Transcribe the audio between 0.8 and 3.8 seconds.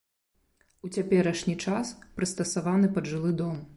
У цяперашні час прыстасаваны пад жылы дом.